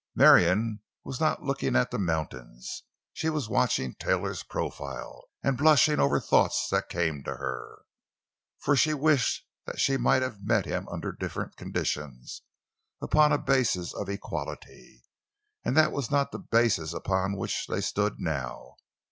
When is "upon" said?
16.95-17.37